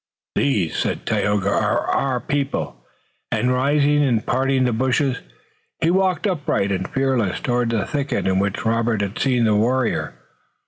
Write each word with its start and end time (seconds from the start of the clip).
"These," 0.33 0.77
said 0.77 1.05
Tayoga, 1.05 1.51
"are 1.51 1.85
our 1.85 2.19
people," 2.19 2.83
and 3.31 3.53
rising 3.53 4.03
and 4.03 4.25
parting 4.25 4.63
the 4.63 4.73
bushes, 4.73 5.17
he 5.79 5.91
walked, 5.91 6.25
upright 6.25 6.71
and 6.71 6.89
fearless, 6.91 7.39
toward 7.39 7.69
the 7.69 7.85
thicket 7.85 8.25
in 8.25 8.39
which 8.39 8.65
Robert 8.65 9.01
had 9.01 9.19
seen 9.19 9.43
the 9.43 9.53
warrior. 9.55 10.15